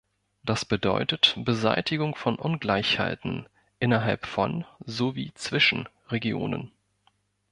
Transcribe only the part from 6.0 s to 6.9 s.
Regionen.